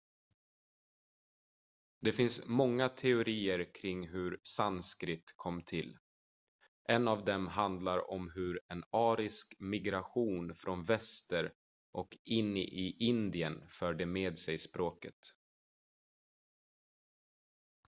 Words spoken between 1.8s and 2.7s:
det finns